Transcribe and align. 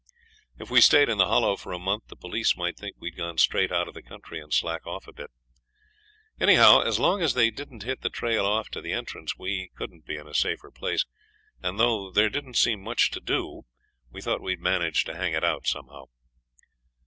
If 0.57 0.71
we 0.71 0.81
stayed 0.81 1.09
in 1.09 1.19
the 1.19 1.27
Hollow 1.27 1.55
for 1.55 1.71
a 1.71 1.77
month 1.77 2.07
the 2.07 2.15
police 2.15 2.57
might 2.57 2.75
think 2.75 2.95
we'd 2.97 3.15
gone 3.15 3.37
straight 3.37 3.71
out 3.71 3.87
of 3.87 3.93
the 3.93 4.01
country 4.01 4.41
and 4.41 4.51
slack 4.51 4.87
off 4.87 5.07
a 5.07 5.13
bit. 5.13 5.29
Anyhow, 6.39 6.81
as 6.81 6.97
long 6.97 7.21
as 7.21 7.35
they 7.35 7.51
didn't 7.51 7.83
hit 7.83 8.01
the 8.01 8.09
trail 8.09 8.43
off 8.47 8.67
to 8.69 8.81
the 8.81 8.93
entrance, 8.93 9.37
we 9.37 9.69
couldn't 9.75 10.07
be 10.07 10.15
in 10.15 10.25
a 10.25 10.33
safer 10.33 10.71
place, 10.71 11.05
and 11.61 11.79
though 11.79 12.09
there 12.09 12.31
didn't 12.31 12.55
seem 12.55 12.81
much 12.81 13.11
to 13.11 13.19
do 13.19 13.65
we 14.09 14.23
thought 14.23 14.41
we'd 14.41 14.59
manage 14.59 15.03
to 15.03 15.13
hang 15.13 15.33
it 15.33 15.43
out 15.43 15.67
somehow. 15.67 16.05